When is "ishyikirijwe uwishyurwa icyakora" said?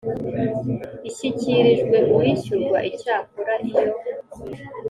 1.09-3.53